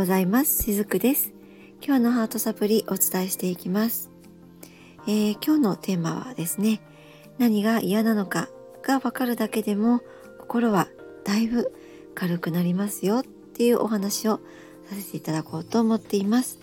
[0.00, 0.62] ございます。
[0.62, 1.30] しずくです。
[1.84, 4.10] 今日のハートサプリお伝えしていきます。
[5.06, 6.80] えー、今日のテーマはですね、
[7.36, 8.48] 何が嫌なのか
[8.82, 10.00] がわかるだけでも
[10.38, 10.88] 心は
[11.22, 11.74] だいぶ
[12.14, 14.40] 軽くなりますよっていうお話を
[14.88, 16.58] させていただこうと思っています。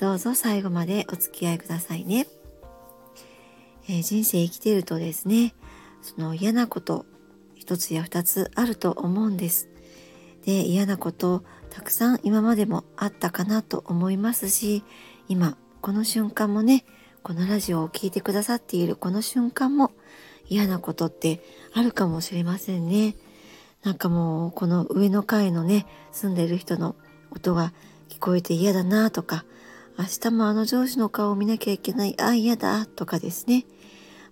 [0.00, 2.26] どうぞ最後までお付き合いくださいね。
[3.90, 5.54] えー、人生生きているとですね、
[6.00, 7.04] その嫌なこと
[7.56, 9.68] 一つや二つあると思うんです。
[10.46, 14.84] で嫌なことたくさん今までもあったかなと思いますし
[15.26, 16.84] 今この瞬間もね
[17.24, 19.90] このラジオを聴いてくださっているこの瞬間も
[20.48, 21.42] 嫌なことって
[21.72, 23.16] あるかもしれませんね。
[23.82, 26.94] なんかもうこの上の階のね住んでる人の
[27.32, 27.72] 音が
[28.08, 29.44] 聞こえて嫌だなとか
[29.98, 33.66] 明日もあの上司の顔を見なきゃいけないあ嫌だとかですね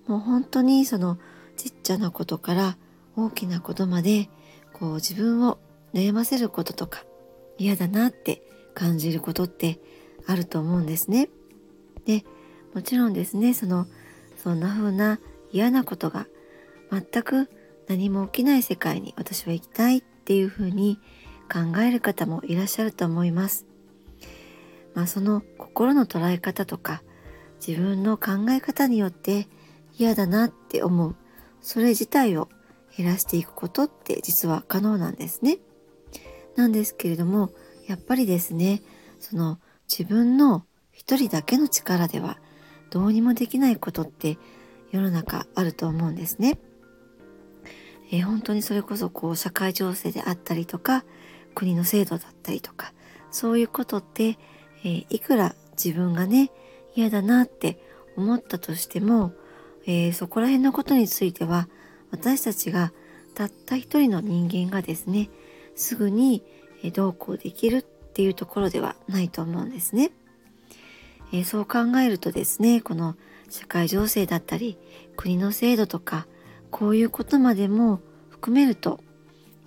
[0.06, 1.18] もう本当にその
[1.56, 2.76] ちっちゃなことから
[3.16, 4.30] 大きなことまで
[4.72, 5.58] こう自分を
[5.92, 7.04] 悩ませることとか
[7.62, 8.42] 嫌だなって
[8.74, 9.78] 感じることって
[10.26, 11.28] あると思うんですね。
[12.06, 12.24] で
[12.74, 13.86] もちろんですねその
[14.36, 15.20] そんな風な
[15.52, 16.26] 嫌なことが
[16.90, 17.48] 全く
[17.86, 20.98] 何も起きない世界に私は行きたいっていう風に
[21.52, 23.66] 考える方もいらっしゃると思います。
[24.94, 27.02] まあその心の捉え方とか
[27.64, 29.46] 自分の考え方によって
[29.96, 31.14] 嫌だなって思う
[31.60, 32.48] それ自体を
[32.96, 35.58] 減らしていくことって実は可能なんですね。
[36.56, 37.50] なんですけれども
[37.86, 38.82] やっぱりですね
[39.20, 39.58] その
[39.88, 42.38] 自分の一人だけの力では
[42.90, 44.38] どうにもできないことって
[44.90, 46.58] 世の中あると思うんですね。
[48.10, 51.04] えー、本当にそれこそこう社会情勢であったりとか
[51.54, 52.92] 国の制度だったりとか
[53.30, 54.38] そういうことって、
[54.84, 56.50] えー、いくら自分がね
[56.94, 57.78] 嫌だなって
[58.16, 59.32] 思ったとしても、
[59.86, 61.68] えー、そこら辺のことについては
[62.10, 62.92] 私たちが
[63.34, 65.30] たった一人の人間がですね
[65.74, 66.42] すぐに
[66.94, 70.10] どうこうできるっていうところではないと思うんですね。
[71.32, 73.16] え、そう考えるとですねこの
[73.48, 74.78] 社会情勢だったり
[75.16, 76.26] 国の制度とか
[76.70, 79.00] こういうことまでも含めると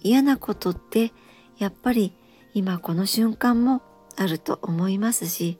[0.01, 1.11] 嫌なことって
[1.57, 2.13] やっぱり
[2.53, 3.81] 今この瞬間も
[4.15, 5.59] あると思いますし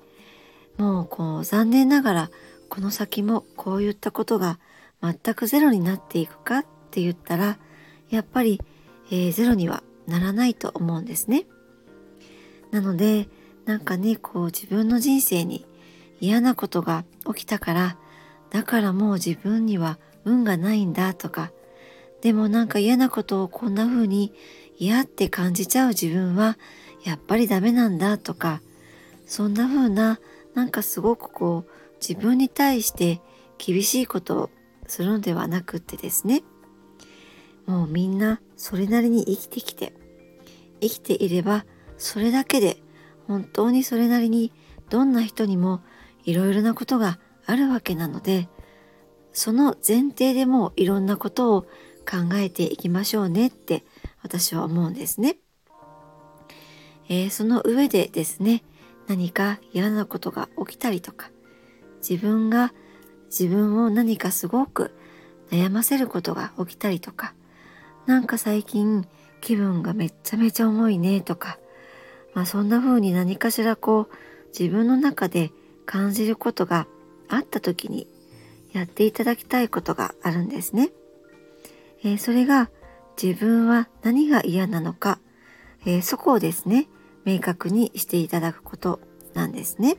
[0.77, 2.31] もうこう残念ながら
[2.69, 4.59] この先もこういったことが
[5.01, 7.57] 全くゼロになっていくかって言ったら
[8.09, 8.61] やっぱり、
[9.11, 11.45] えー、ゼロにはならないと思うんですね。
[12.71, 13.27] なので
[13.65, 15.65] なんかねこう自分の人生に
[16.19, 17.97] 嫌なことが起きたから
[18.49, 21.51] だからもう自分には運がないんだとか
[22.21, 24.33] でもなんか嫌なことをこんな風に
[24.77, 26.57] 嫌って感じちゃう自分は
[27.03, 28.61] やっぱりダメなんだとか
[29.25, 30.19] そんな風な
[30.53, 33.21] なんかすごくこう自分に対して
[33.57, 34.49] 厳しいことを
[34.87, 36.43] するのではなくってですね
[37.65, 39.93] もうみんなそれなりに生きてきて
[40.81, 41.65] 生きていれば
[41.97, 42.77] それだけで
[43.27, 44.51] 本当にそれなりに
[44.89, 45.81] どんな人にも
[46.25, 48.49] いろいろなことがあるわけなので
[49.33, 51.61] その前提でもいろんなことを
[52.05, 53.83] 考えていきましょうねって
[54.21, 55.37] 私は思うんですね。
[57.09, 58.63] えー、その上でですね
[59.07, 61.29] 何か嫌なことが起きたりとか
[62.07, 62.73] 自分が
[63.27, 64.95] 自分を何かすごく
[65.51, 67.33] 悩ませることが起きたりとか
[68.05, 69.07] なんか最近
[69.41, 71.57] 気分がめっちゃめちゃ重いねとか、
[72.33, 74.15] まあそんな風に何かしらこう
[74.57, 75.51] 自分の中で
[75.85, 76.87] 感じることが
[77.29, 78.07] あった時に
[78.73, 80.91] やっていただきたいことがあるんですね。
[82.03, 82.69] えー、それが
[83.21, 85.19] 自分は何が嫌なのか、
[85.85, 86.87] えー、そこをですね、
[87.23, 88.99] 明確にしていただくこと
[89.33, 89.97] なんですね。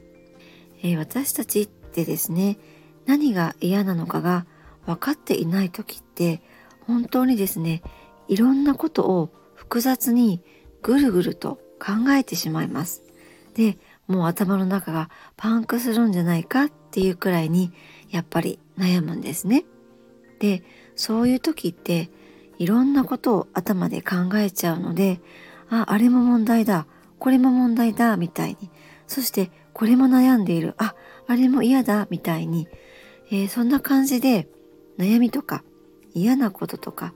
[0.83, 2.59] えー、私たちってですね、
[3.07, 4.47] 何が嫌なのかが
[4.85, 6.43] 分かっていない時って
[6.87, 7.83] 本当にですね
[8.29, 10.43] いろんなことを複雑に
[10.83, 13.03] ぐるぐると考えてしまいます。
[13.55, 17.73] でもう頭の中がパンクするんじゃないかっていうくらいに
[18.11, 19.65] やっぱり悩むんですね。
[20.39, 20.63] で
[20.95, 22.11] そういう時って
[22.59, 25.21] いろんなことを頭で考えちゃうので
[25.69, 26.87] ああれも問題だ
[27.19, 28.71] これも問題だみたいに
[29.07, 30.95] そしてこれも悩んでいるあ
[31.27, 32.69] あれも嫌だみたいに、
[33.31, 34.49] えー、そんな感じで
[34.99, 35.65] 悩みとか
[36.17, 37.13] 嫌なこととか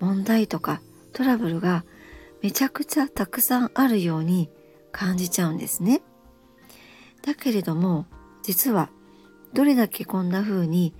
[0.00, 0.82] 問題とか
[1.12, 1.84] トラブルが
[2.42, 4.50] めちゃくちゃたくさんあるように
[4.90, 6.02] 感じちゃうんですね。
[7.22, 8.06] だけれども
[8.42, 8.90] 実は
[9.52, 10.94] どれだけこんな風に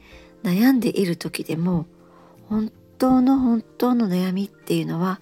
[0.45, 1.87] 悩んでいる時でも
[2.49, 5.21] 本当の本当の悩みっていうのは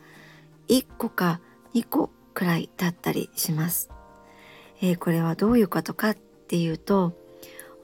[0.68, 1.40] 1個か
[1.74, 3.90] 2個くらいだったりします。
[4.82, 7.16] えー、これはどういうことかっていうと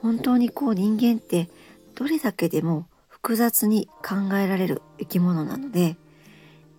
[0.02, 1.49] 本当にこう人間って
[1.94, 2.87] どれだけでも
[3.25, 5.97] 複雑に考えられる生き物なので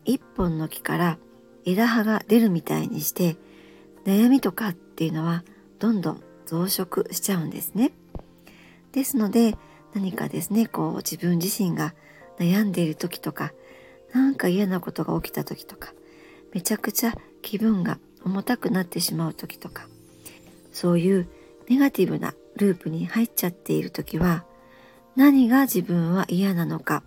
[0.06, 1.18] 一本の木から
[1.65, 3.36] 枝葉が出るみたいにして
[4.06, 5.44] 悩みとかっていうのは
[5.80, 7.94] どんどん増殖しちゃうんですね。
[8.92, 9.57] ですので
[9.95, 11.95] 何かですねこう自分自身が
[12.38, 13.51] 悩んでいる時とか
[14.13, 15.94] 何か嫌なことが起きた時とか
[16.53, 19.88] めちゃくちゃ気分が重たくなってしまう時とか
[20.71, 21.27] そういう
[21.68, 24.45] ネガティブなループに入っちゃっている時は
[25.15, 27.03] 何が自分は嫌なのか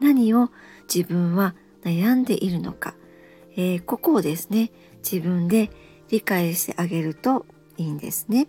[0.00, 0.50] 何を
[0.92, 1.54] 自分は
[1.84, 2.94] 悩んでいるのか、
[3.52, 4.70] えー、ここをですね
[5.02, 5.70] 自分で
[6.08, 7.46] 理解してあげると
[7.76, 8.48] いいんですね。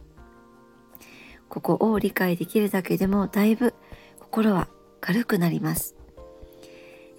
[1.47, 3.73] ここを理解できるだけでもだいぶ
[4.19, 4.69] 心は
[5.01, 5.95] 軽くなります。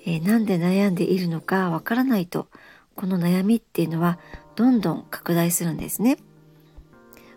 [0.04, 2.48] えー、なんで悩んでいるのかわからないと
[2.96, 4.18] この悩みっていうのは
[4.56, 6.16] どんどん拡大するんですね。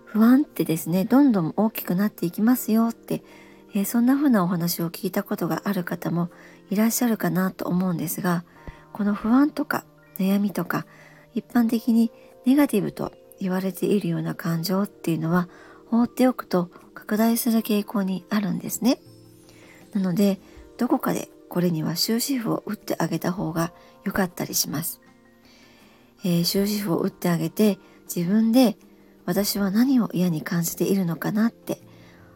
[0.06, 3.22] 不安ってですねどんどん大きくなっていきますよって、
[3.75, 6.30] えー、そんな風なお話を聞いたことがある方も
[6.72, 8.44] いらっしゃるかなと思うんですが
[8.94, 9.86] この不安とか
[10.18, 10.86] 悩みとか
[11.36, 12.12] 一般的に
[12.45, 15.50] ネガティブと言われているような感情っていうのは
[15.92, 19.00] 放っておくと拡大する傾向にあるんですね。
[19.94, 20.39] なので
[20.78, 23.74] どこかでこれには終止符を打ってあげた方が
[24.06, 25.01] 良かったりします。
[26.24, 27.78] えー、終止符を打ってあげて
[28.13, 28.78] 自分で
[29.25, 31.81] 私は何を嫌に感じているのかなって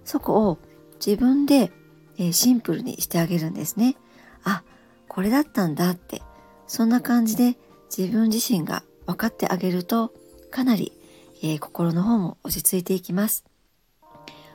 [0.03, 0.59] そこを
[1.05, 1.71] 自分で、
[2.17, 3.95] え、シンプルにしてあげるんですね。
[4.43, 4.63] あ
[5.07, 6.21] これだったんだって
[6.67, 7.57] そんな感じで
[7.95, 10.13] 自分自身が分かってあげると
[10.51, 10.93] かなり、
[11.41, 13.43] えー、心の方も落ち着いていきます。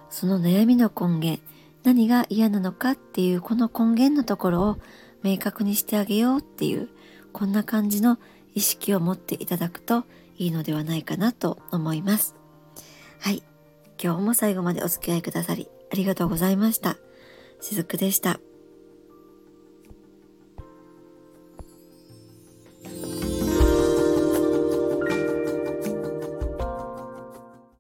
[0.08, 1.42] その悩みの根源
[1.82, 4.76] 何が嫌なのかっていうこの根源のところを
[5.22, 6.88] 明確にしてあげようっていう
[7.32, 8.18] こんな感じの
[8.54, 10.04] 意識を持っていただくと
[10.36, 12.36] いいのではないかなと思います。
[13.20, 13.42] はい。
[14.02, 16.96] 今日も最後までお付き合いくださりありがとうございました。
[17.60, 18.40] しずくでした。